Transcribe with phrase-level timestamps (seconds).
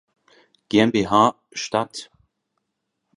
[0.69, 2.09] GmbH statt.